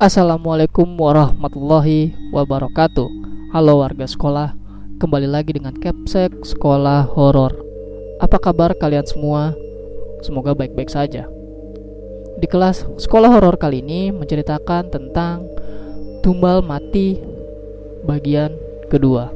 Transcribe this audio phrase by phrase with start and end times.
[0.00, 3.04] Assalamualaikum warahmatullahi wabarakatuh.
[3.52, 4.56] Halo warga sekolah
[4.96, 7.52] Kembali lagi dengan Capsek Sekolah Horor.
[8.16, 9.52] Apa kabar kalian semua?
[10.24, 11.28] Semoga baik-baik saja.
[12.40, 15.44] Di kelas sekolah horor kali ini menceritakan tentang
[16.24, 17.20] Tumbal Mati
[18.08, 18.56] bagian
[18.88, 19.28] kedua.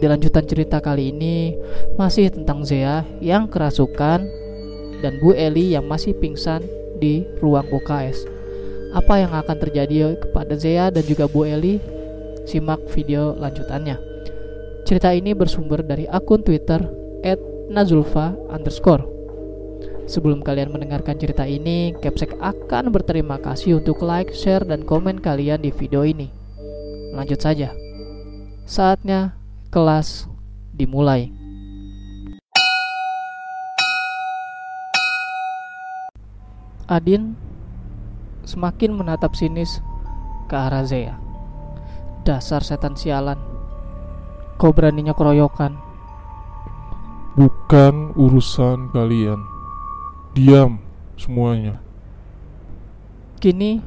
[0.00, 1.52] Di lanjutan cerita kali ini
[2.00, 4.24] Masih tentang Zea yang kerasukan
[5.04, 6.64] Dan Bu Eli yang masih pingsan
[6.96, 8.37] di ruang UKS
[8.96, 11.80] apa yang akan terjadi kepada Zea dan juga Bu Eli?
[12.48, 14.00] Simak video lanjutannya.
[14.88, 16.80] Cerita ini bersumber dari akun Twitter
[17.68, 19.04] @nazulfa underscore.
[20.08, 25.60] Sebelum kalian mendengarkan cerita ini, Capsek akan berterima kasih untuk like, share, dan komen kalian
[25.60, 26.32] di video ini.
[27.12, 27.76] Lanjut saja.
[28.64, 29.36] Saatnya
[29.68, 30.24] kelas
[30.72, 31.28] dimulai.
[36.88, 37.36] Adin
[38.48, 39.84] semakin menatap sinis
[40.48, 41.20] ke arah Zea.
[42.24, 43.36] Dasar setan sialan.
[44.56, 45.76] Kau beraninya keroyokan.
[47.36, 49.44] Bukan urusan kalian.
[50.32, 50.80] Diam
[51.20, 51.84] semuanya.
[53.36, 53.84] Kini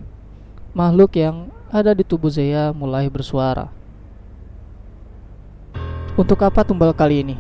[0.78, 3.74] makhluk yang ada di tubuh Zea mulai bersuara.
[6.14, 7.36] Untuk apa tumbal kali ini?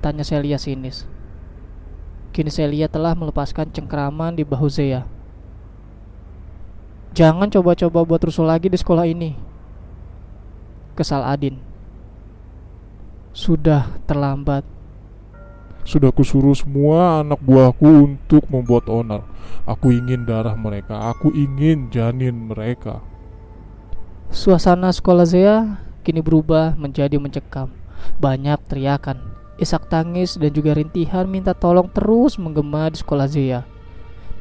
[0.00, 1.04] Tanya Celia sinis.
[2.34, 5.13] Kini Celia telah melepaskan cengkraman di bahu Zea.
[7.14, 9.38] Jangan coba-coba buat rusuh lagi di sekolah ini.
[10.98, 11.62] Kesal Adin.
[13.30, 14.66] Sudah terlambat.
[15.86, 19.22] Sudah kusuruh semua anak buahku untuk membuat onar.
[19.62, 21.14] Aku ingin darah mereka.
[21.14, 22.98] Aku ingin janin mereka.
[24.34, 27.70] Suasana sekolah Zea kini berubah menjadi mencekam.
[28.18, 29.22] Banyak teriakan,
[29.62, 33.62] isak tangis dan juga rintihan minta tolong terus menggema di sekolah Zea.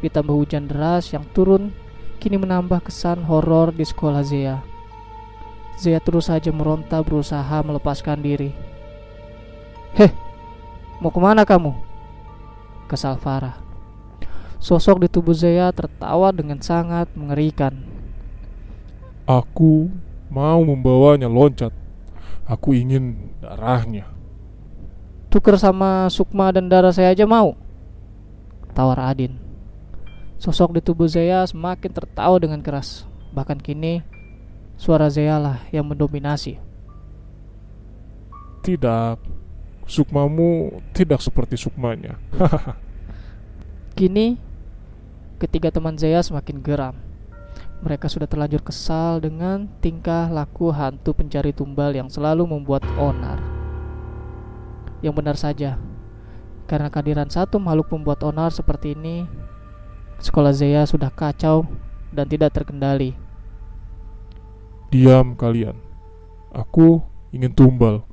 [0.02, 1.83] Ditambah hujan deras yang turun
[2.24, 4.64] kini menambah kesan horor di sekolah Zea.
[5.76, 8.56] Zea terus saja meronta berusaha melepaskan diri.
[10.00, 10.08] Heh,
[11.04, 11.76] mau ke mana kamu?
[12.88, 13.60] Kesal Farah.
[14.64, 17.76] Sosok di tubuh Zea tertawa dengan sangat mengerikan.
[19.28, 19.92] Aku
[20.32, 21.76] mau membawanya loncat.
[22.48, 24.08] Aku ingin darahnya.
[25.28, 27.60] Tuker sama Sukma dan darah saya aja mau.
[28.72, 29.43] Tawar Adin.
[30.44, 33.08] Sosok di tubuh Zea semakin tertawa dengan keras.
[33.32, 34.04] Bahkan kini,
[34.76, 36.60] suara Zea lah yang mendominasi.
[38.60, 39.16] Tidak,
[39.88, 42.20] Sukmamu tidak seperti Sukmanya.
[43.96, 44.36] Kini,
[45.40, 47.00] ketiga teman Zea semakin geram.
[47.80, 53.40] Mereka sudah terlanjur kesal dengan tingkah laku hantu pencari tumbal yang selalu membuat onar.
[55.00, 55.80] Yang benar saja,
[56.68, 59.24] karena kehadiran satu makhluk pembuat onar seperti ini,
[60.24, 61.68] sekolah Zea sudah kacau
[62.16, 63.14] dan tidak terkendali.
[64.88, 65.76] Diam kalian.
[66.54, 67.04] Aku
[67.36, 68.06] ingin tumbal.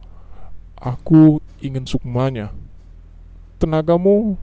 [0.80, 2.50] Aku ingin sukmanya.
[3.60, 4.40] Tenagamu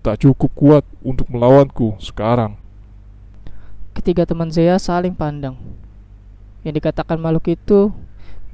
[0.00, 2.56] tak cukup kuat untuk melawanku sekarang.
[3.92, 5.58] Ketiga teman Zea saling pandang.
[6.62, 7.90] Yang dikatakan makhluk itu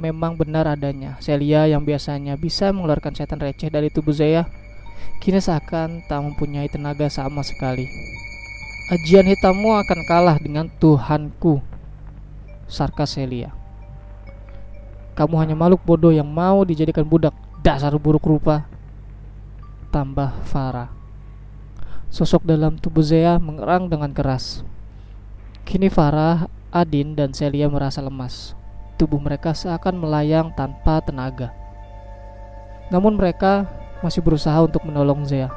[0.00, 1.20] memang benar adanya.
[1.20, 4.48] Celia yang biasanya bisa mengeluarkan setan receh dari tubuh Zea,
[5.20, 7.84] kini seakan tak mempunyai tenaga sama sekali.
[8.86, 11.58] Ajian hitammu akan kalah dengan Tuhanku.
[12.70, 13.50] Sarkas Celia.
[15.18, 17.34] Kamu hanya makhluk bodoh yang mau dijadikan budak.
[17.66, 18.62] Dasar buruk rupa.
[19.90, 20.94] Tambah Farah.
[22.14, 24.62] Sosok dalam tubuh Zea mengerang dengan keras.
[25.66, 28.54] Kini Farah, Adin, dan Celia merasa lemas.
[29.02, 31.50] Tubuh mereka seakan melayang tanpa tenaga.
[32.94, 33.66] Namun mereka
[33.98, 35.50] masih berusaha untuk menolong Zea.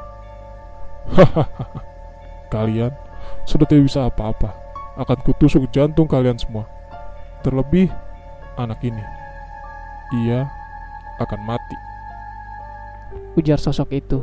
[2.50, 3.09] Kalian
[3.50, 4.54] sudah tidak bisa apa-apa.
[4.94, 6.70] Akan kutusuk jantung kalian semua.
[7.42, 7.90] Terlebih
[8.54, 9.02] anak ini.
[10.22, 10.46] Ia
[11.18, 11.76] akan mati.
[13.34, 14.22] Ujar sosok itu.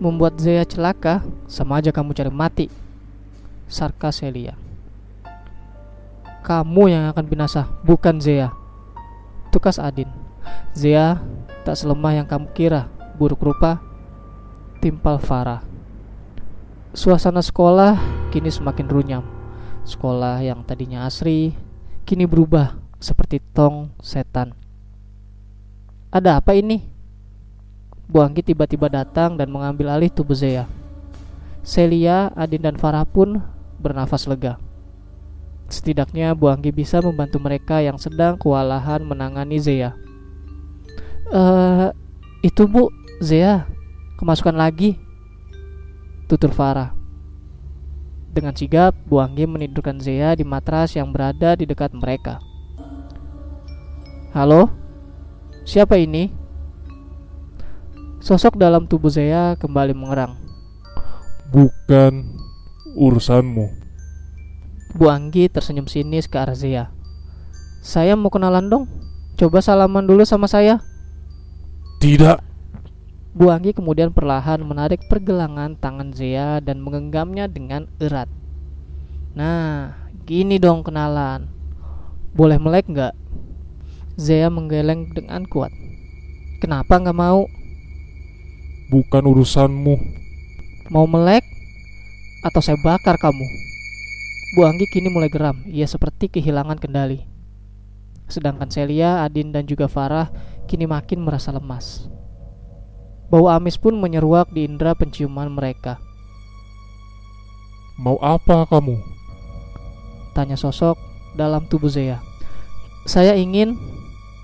[0.00, 2.66] Membuat Zea celaka, sama aja kamu cari mati.
[3.68, 4.56] Sarkas Celia.
[6.42, 8.50] Kamu yang akan binasa, bukan Zea.
[9.52, 10.10] Tukas Adin.
[10.74, 11.22] Zea
[11.62, 13.78] tak selemah yang kamu kira, buruk rupa.
[14.82, 15.71] Timpal Farah.
[16.92, 17.96] Suasana sekolah
[18.28, 19.24] kini semakin runyam.
[19.80, 21.56] Sekolah yang tadinya asri
[22.04, 24.52] kini berubah seperti tong setan.
[26.12, 26.84] Ada apa ini?
[28.04, 30.68] Bu Anggi tiba-tiba datang dan mengambil alih tubuh Zea.
[31.64, 33.40] Celia, Adin dan Farah pun
[33.80, 34.60] bernafas lega.
[35.72, 39.96] Setidaknya Bu Anggi bisa membantu mereka yang sedang kewalahan menangani Zea.
[41.32, 41.88] Eh,
[42.44, 42.92] itu Bu,
[43.24, 43.64] Zea,
[44.20, 45.00] kemasukan lagi.
[46.32, 46.96] Tutur Farah.
[48.32, 52.40] Dengan sigap, Bu Anggi menidurkan Zea di matras yang berada di dekat mereka.
[54.32, 54.72] Halo?
[55.68, 56.32] Siapa ini?
[58.24, 60.32] Sosok dalam tubuh Zea kembali mengerang.
[61.52, 62.24] Bukan
[62.96, 63.68] urusanmu.
[64.96, 66.88] Bu Anggi tersenyum sinis ke arah Zea.
[67.84, 68.88] Saya mau kenalan dong.
[69.36, 70.80] Coba salaman dulu sama saya.
[72.00, 72.51] Tidak.
[73.32, 78.28] Bu Anggi kemudian perlahan menarik pergelangan tangan Zea dan menggenggamnya dengan erat.
[79.32, 79.96] Nah,
[80.28, 81.48] gini dong kenalan.
[82.36, 83.16] Boleh melek nggak?
[84.20, 85.72] Zea menggeleng dengan kuat.
[86.60, 87.48] Kenapa nggak mau?
[88.92, 89.96] Bukan urusanmu.
[90.92, 91.48] Mau melek?
[92.44, 93.48] Atau saya bakar kamu?
[94.52, 95.56] Bu Anggi kini mulai geram.
[95.64, 97.24] Ia seperti kehilangan kendali.
[98.28, 100.28] Sedangkan Celia, Adin, dan juga Farah
[100.68, 102.12] kini makin merasa lemas.
[103.32, 105.96] Bau amis pun menyeruak di indera penciuman mereka.
[107.96, 109.00] Mau apa kamu?
[110.36, 111.00] Tanya sosok
[111.32, 112.20] dalam tubuh Zea.
[113.08, 113.72] Saya ingin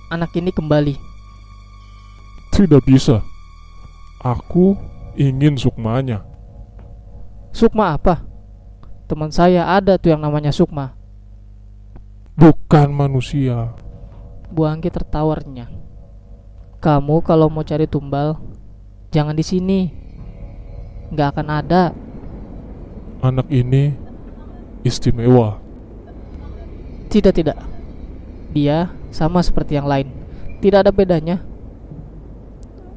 [0.09, 0.97] anak ini kembali.
[2.49, 3.21] Tidak bisa.
[4.25, 4.73] Aku
[5.21, 6.25] ingin Sukmanya.
[7.53, 8.25] Sukma apa?
[9.05, 10.97] Teman saya ada tuh yang namanya Sukma.
[12.41, 13.77] Bukan manusia.
[14.49, 15.69] Bu Anggi tertawarnya.
[16.81, 18.48] Kamu kalau mau cari tumbal,
[19.09, 19.81] Jangan di sini.
[21.09, 21.83] Nggak akan ada.
[23.25, 23.97] Anak ini
[24.85, 25.57] istimewa.
[27.09, 27.57] Tidak, tidak.
[28.53, 30.13] Dia sama seperti yang lain.
[30.61, 31.41] Tidak ada bedanya.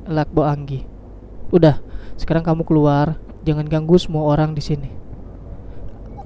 [0.04, 0.84] Lakbo Anggi.
[1.48, 1.80] Udah,
[2.20, 3.16] sekarang kamu keluar.
[3.48, 4.92] Jangan ganggu semua orang di sini.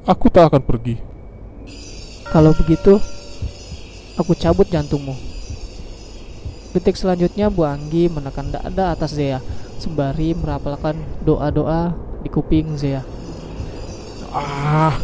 [0.10, 0.98] Aku tak akan pergi.
[2.26, 2.98] Kalau begitu,
[4.18, 5.14] aku cabut jantungmu.
[6.76, 9.40] Detik selanjutnya Bu Anggi menekan dada atas Zea
[9.78, 11.94] sembari merapalkan doa-doa
[12.24, 13.04] di kuping Zea.
[14.34, 14.98] Ah,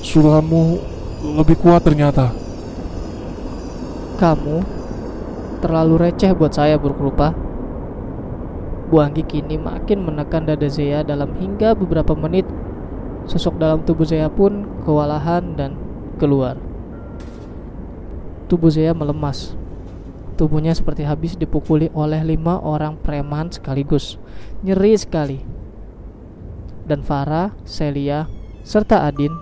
[0.00, 0.78] suramu
[1.36, 2.32] lebih kuat ternyata.
[4.18, 4.56] Kamu
[5.58, 7.34] terlalu receh buat saya buruk rupa.
[8.88, 12.48] Bu Anggi kini makin menekan dada Zea dalam hingga beberapa menit
[13.28, 15.76] Sosok dalam tubuh Zea pun kewalahan dan
[16.16, 16.56] keluar
[18.48, 19.57] Tubuh Zea melemas
[20.38, 24.22] Tubuhnya seperti habis dipukuli oleh lima orang preman sekaligus.
[24.62, 25.42] Nyeri sekali.
[26.86, 28.30] Dan Farah, Celia,
[28.62, 29.34] serta Adin,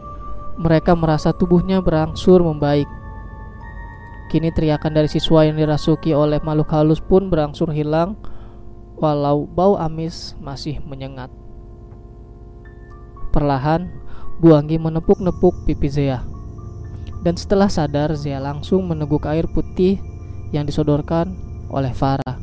[0.57, 2.89] mereka merasa tubuhnya berangsur membaik.
[4.33, 8.17] Kini teriakan dari siswa yang dirasuki oleh makhluk halus pun berangsur hilang,
[8.97, 11.29] walau bau amis masih menyengat.
[13.37, 13.93] Perlahan,
[14.41, 16.25] Bu Anggi menepuk-nepuk pipi Zea.
[17.21, 20.01] Dan setelah sadar, Zea langsung meneguk air putih
[20.57, 21.37] yang disodorkan
[21.69, 22.41] oleh Farah.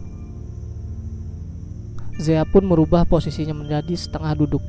[2.22, 4.62] Zea pun merubah posisinya menjadi setengah duduk.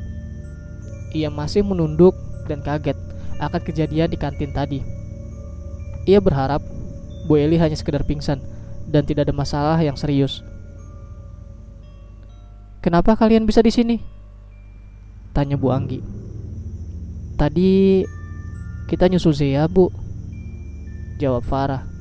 [1.12, 2.16] Ia masih menunduk
[2.48, 2.96] dan kaget
[3.38, 4.80] akan kejadian di kantin tadi.
[6.08, 6.64] Ia berharap
[7.28, 8.40] Bu Eli hanya sekedar pingsan
[8.88, 10.40] dan tidak ada masalah yang serius.
[12.80, 13.96] Kenapa kalian bisa di sini?
[15.32, 16.00] Tanya Bu Anggi.
[17.34, 18.04] Tadi
[18.88, 19.88] kita nyusul Zea, Bu.
[21.16, 21.93] Jawab Farah.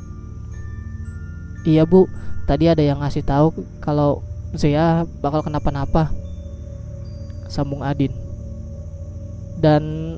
[1.63, 2.12] Iya bu,
[2.44, 4.20] tadi ada yang ngasih tahu kalau
[4.53, 6.12] Zea bakal kenapa-napa.
[7.48, 8.12] Sambung Adin.
[9.58, 10.15] Dan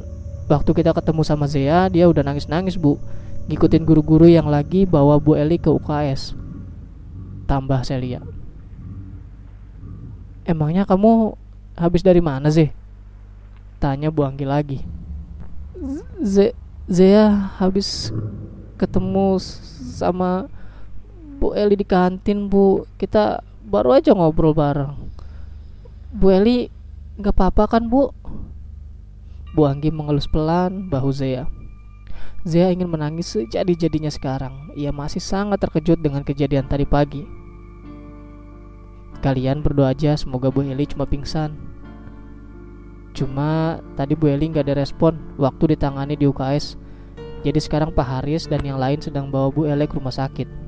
[0.49, 2.97] waktu kita ketemu sama Zea, dia udah nangis-nangis bu,
[3.45, 6.33] ngikutin guru-guru yang lagi bawa Bu Eli ke UKS.
[7.45, 8.25] Tambah Celia.
[10.45, 11.37] Emangnya kamu
[11.77, 12.73] habis dari mana sih?
[13.77, 14.79] Tanya Bu Anggi lagi.
[16.25, 16.57] Z
[16.89, 18.09] Zea habis
[18.77, 19.37] ketemu
[19.93, 20.49] sama
[21.35, 22.87] Bu Eli di kantin bu.
[22.95, 24.95] Kita baru aja ngobrol bareng.
[26.15, 26.71] Bu Eli
[27.19, 28.11] nggak apa-apa kan bu?
[29.55, 31.47] Bu Anggi mengelus pelan bahu Zea.
[32.43, 34.71] Zea ingin menangis sejadi-jadinya sekarang.
[34.75, 37.23] Ia masih sangat terkejut dengan kejadian tadi pagi.
[39.23, 41.55] Kalian berdoa aja semoga Bu Eli cuma pingsan.
[43.15, 45.19] Cuma tadi Bu Eli nggak ada respon.
[45.39, 46.79] Waktu ditangani di UKS
[47.45, 50.64] Jadi sekarang Pak Haris dan yang lain sedang bawa Bu Eli ke rumah sakit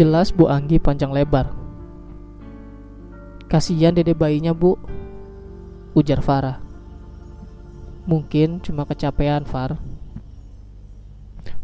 [0.00, 1.52] Jelas Bu Anggi panjang lebar.
[3.52, 4.80] Kasihan dede bayinya bu,
[5.92, 6.56] ujar Farah.
[8.08, 9.76] Mungkin cuma kecapean Far.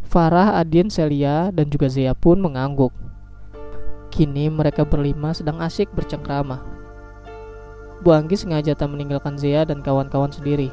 [0.05, 2.93] Farah, Adin, Celia, dan juga Zia pun mengangguk.
[4.13, 6.61] Kini mereka berlima sedang asyik bercengkrama.
[8.05, 10.69] Bu Anggi sengaja tak meninggalkan Zia dan kawan-kawan sendiri.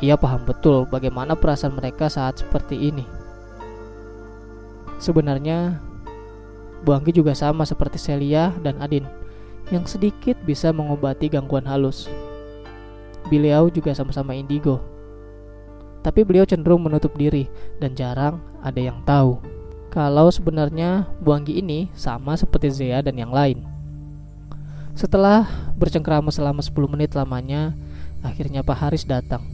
[0.00, 3.04] Ia paham betul bagaimana perasaan mereka saat seperti ini.
[4.96, 5.91] Sebenarnya
[6.82, 9.06] Bu Anggi juga sama seperti Celia dan Adin
[9.70, 12.10] yang sedikit bisa mengobati gangguan halus.
[13.30, 14.82] beliau juga sama-sama indigo.
[16.02, 17.46] Tapi beliau cenderung menutup diri
[17.78, 19.38] dan jarang ada yang tahu
[19.92, 23.60] kalau sebenarnya Bu Anggi ini sama seperti Zea dan yang lain.
[24.96, 25.44] Setelah
[25.76, 27.76] bercengkrama selama 10 menit lamanya,
[28.24, 29.44] akhirnya Pak Haris datang.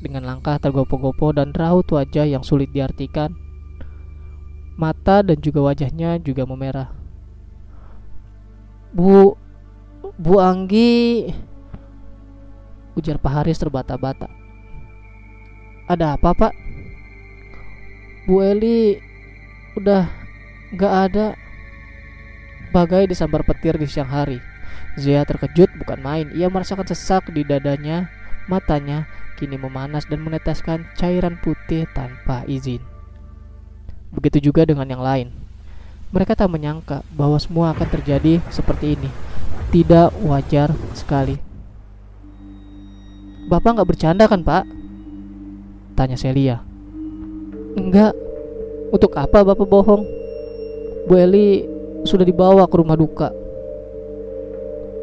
[0.00, 3.36] Dengan langkah tergopoh-gopoh dan raut wajah yang sulit diartikan,
[4.74, 6.90] mata dan juga wajahnya juga memerah.
[8.94, 9.34] Bu,
[10.14, 11.30] Bu Anggi,
[12.94, 14.30] ujar Pak Haris terbata-bata.
[15.90, 16.52] Ada apa Pak?
[18.24, 18.96] Bu Eli
[19.76, 20.08] udah
[20.78, 21.26] gak ada
[22.72, 24.40] bagai disambar petir di siang hari.
[24.94, 26.26] Zia terkejut bukan main.
[26.32, 28.08] Ia merasakan sesak di dadanya.
[28.46, 29.08] Matanya
[29.40, 32.93] kini memanas dan meneteskan cairan putih tanpa izin.
[34.14, 35.28] Begitu juga dengan yang lain.
[36.14, 39.10] Mereka tak menyangka bahwa semua akan terjadi seperti ini.
[39.74, 41.34] Tidak wajar sekali.
[43.50, 44.64] Bapak nggak bercanda kan, Pak?
[45.98, 46.62] Tanya Celia.
[47.74, 48.14] Enggak.
[48.94, 50.06] Untuk apa Bapak bohong?
[51.10, 51.66] Bu Eli
[52.06, 53.34] sudah dibawa ke rumah duka.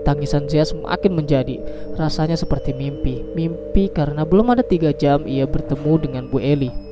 [0.02, 1.62] Tangisan Zia semakin menjadi
[2.00, 3.22] rasanya seperti mimpi.
[3.38, 6.91] Mimpi karena belum ada tiga jam ia bertemu dengan Bu Eli.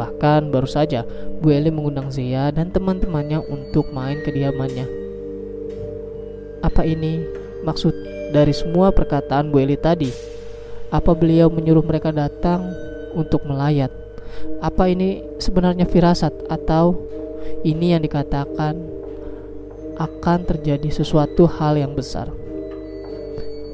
[0.00, 1.04] Bahkan baru saja
[1.44, 4.88] Bu Eli mengundang Zia dan teman-temannya untuk main ke diamannya.
[6.64, 7.20] Apa ini
[7.68, 7.92] maksud
[8.32, 10.08] dari semua perkataan Bu Eli tadi?
[10.88, 12.72] Apa beliau menyuruh mereka datang
[13.12, 13.92] untuk melayat?
[14.64, 16.96] Apa ini sebenarnya firasat atau
[17.60, 18.80] ini yang dikatakan
[20.00, 22.32] akan terjadi sesuatu hal yang besar.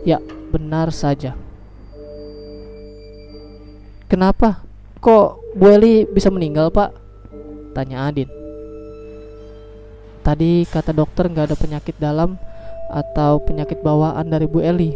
[0.02, 0.18] Ya,
[0.50, 1.38] benar saja.
[4.11, 4.66] Kenapa?
[4.99, 6.93] Kok Bu Eli bisa meninggal, Pak?
[7.73, 8.29] Tanya Adin.
[10.21, 12.37] Tadi kata dokter nggak ada penyakit dalam
[12.93, 14.93] atau penyakit bawaan dari Bu Eli.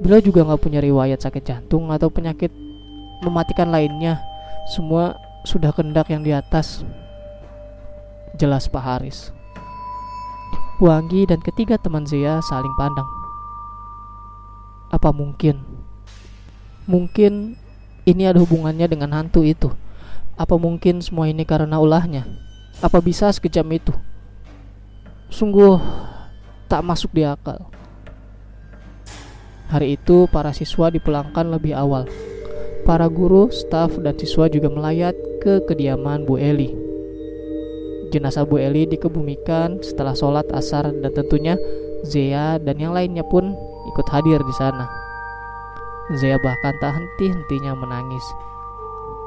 [0.00, 2.48] Beliau juga nggak punya riwayat sakit jantung atau penyakit
[3.20, 4.24] mematikan lainnya.
[4.72, 6.80] Semua sudah kendak yang di atas.
[8.40, 9.36] Jelas Pak Haris.
[10.80, 13.04] Wangi dan ketiga teman Zia saling pandang.
[14.88, 15.60] Apa mungkin?
[16.88, 17.60] Mungkin
[18.08, 19.68] ini ada hubungannya dengan hantu itu.
[20.40, 22.24] Apa mungkin semua ini karena ulahnya?
[22.80, 23.92] Apa bisa sekejam itu?
[25.28, 25.76] Sungguh
[26.64, 27.68] tak masuk di akal.
[29.68, 32.08] Hari itu para siswa dipulangkan lebih awal.
[32.88, 35.12] Para guru, staf, dan siswa juga melayat
[35.44, 36.72] ke kediaman Bu Eli.
[38.08, 41.60] Jenazah Bu Eli dikebumikan setelah sholat asar dan tentunya
[42.08, 43.52] Zea dan yang lainnya pun
[43.92, 44.88] ikut hadir di sana.
[46.16, 48.24] Zea bahkan tak henti-hentinya menangis.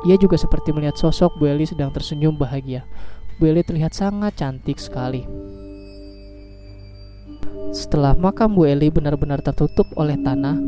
[0.03, 2.83] Ia juga seperti melihat sosok Bu Eli sedang tersenyum bahagia.
[3.39, 5.24] Bu Eli terlihat sangat cantik sekali.
[7.72, 10.60] Setelah makam Bu Eli benar-benar tertutup oleh tanah,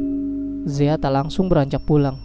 [0.65, 2.17] Zea tak langsung beranjak pulang.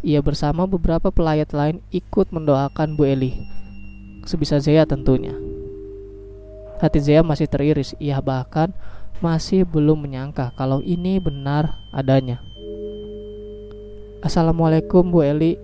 [0.00, 3.56] Ia bersama beberapa pelayat lain ikut mendoakan Bu Eli
[4.26, 5.32] sebisa Zea tentunya.
[6.82, 8.74] Hati Zea masih teriris, ia bahkan
[9.24, 12.42] masih belum menyangka kalau ini benar adanya.
[14.20, 15.56] Assalamualaikum Bu Eli,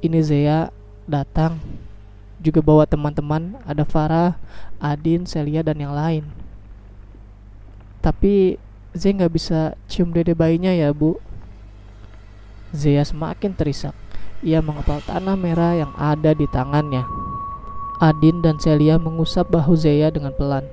[0.00, 0.72] ini Zea
[1.04, 1.60] datang
[2.40, 4.40] juga bawa teman-teman ada Farah,
[4.80, 6.24] Adin, Celia dan yang lain.
[8.00, 8.56] Tapi
[8.96, 11.20] Zea nggak bisa cium dede bayinya ya Bu.
[12.72, 13.92] Zea semakin terisak.
[14.40, 17.04] Ia mengepal tanah merah yang ada di tangannya.
[18.00, 20.64] Adin dan Celia mengusap bahu Zeya dengan pelan.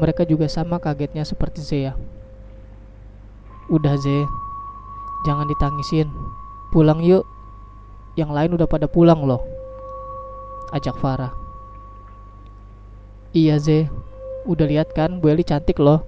[0.00, 1.92] Mereka juga sama kagetnya seperti Zeya.
[3.68, 4.24] Udah Ze,
[5.28, 6.08] jangan ditangisin.
[6.72, 7.28] Pulang yuk.
[8.12, 9.40] Yang lain udah pada pulang loh.
[10.72, 11.32] Ajak Farah.
[13.32, 13.88] Iya Ze,
[14.44, 16.04] udah lihat kan Bu Eli cantik loh.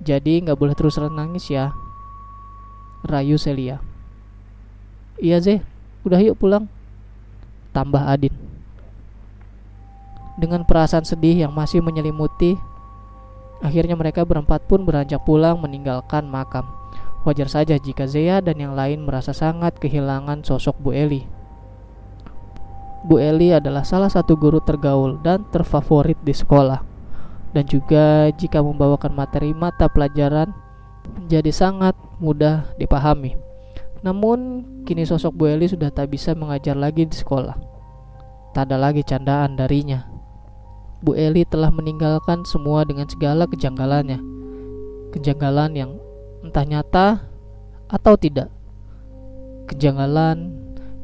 [0.00, 1.72] Jadi nggak boleh terus nangis ya.
[3.04, 3.80] Rayu Celia.
[5.20, 5.54] Iya Ze,
[6.04, 6.68] udah yuk pulang.
[7.76, 8.32] Tambah Adin.
[10.36, 12.56] Dengan perasaan sedih yang masih menyelimuti,
[13.64, 16.68] akhirnya mereka berempat pun beranjak pulang meninggalkan makam.
[17.26, 21.26] Wajar saja jika Zea dan yang lain merasa sangat kehilangan sosok Bu Eli.
[23.02, 26.86] Bu Eli adalah salah satu guru tergaul dan terfavorit di sekolah.
[27.50, 30.54] Dan juga jika membawakan materi mata pelajaran
[31.18, 33.34] menjadi sangat mudah dipahami.
[34.06, 37.58] Namun kini sosok Bu Eli sudah tak bisa mengajar lagi di sekolah.
[38.54, 40.06] Tak ada lagi candaan darinya.
[41.02, 44.22] Bu Eli telah meninggalkan semua dengan segala kejanggalannya.
[45.10, 45.90] Kejanggalan yang
[46.48, 47.06] entah nyata
[47.90, 48.50] atau tidak.
[49.66, 50.54] Kejanggalan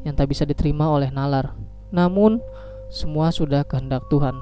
[0.07, 1.55] yang tak bisa diterima oleh nalar.
[1.91, 2.39] Namun,
[2.87, 4.35] semua sudah kehendak Tuhan.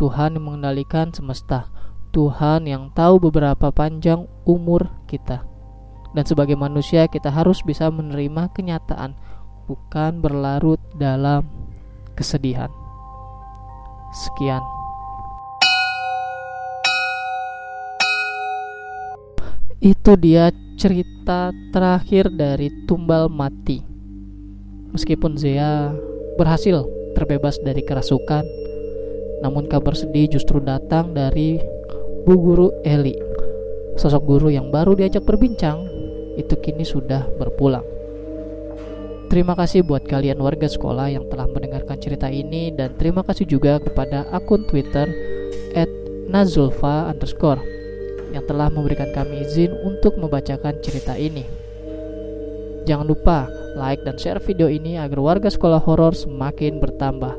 [0.00, 1.68] Tuhan yang mengendalikan semesta.
[2.10, 5.46] Tuhan yang tahu beberapa panjang umur kita.
[6.10, 9.14] Dan sebagai manusia kita harus bisa menerima kenyataan,
[9.70, 11.46] bukan berlarut dalam
[12.18, 12.72] kesedihan.
[14.10, 14.79] Sekian.
[19.80, 23.80] Itu dia cerita terakhir dari Tumbal Mati.
[24.92, 25.96] Meskipun Zea
[26.36, 26.84] berhasil
[27.16, 28.44] terbebas dari kerasukan,
[29.40, 31.56] namun kabar sedih justru datang dari
[32.28, 33.16] Bu Guru Eli.
[33.96, 35.80] Sosok guru yang baru diajak berbincang
[36.36, 37.88] itu kini sudah berpulang.
[39.32, 43.80] Terima kasih buat kalian warga sekolah yang telah mendengarkan cerita ini dan terima kasih juga
[43.80, 45.08] kepada akun Twitter
[46.28, 47.08] @nazulfa
[48.30, 51.44] yang telah memberikan kami izin untuk membacakan cerita ini.
[52.86, 53.46] Jangan lupa
[53.76, 57.34] like dan share video ini agar warga sekolah horor semakin bertambah.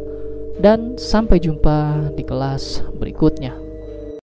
[0.61, 3.70] Dan sampai jumpa di kelas berikutnya.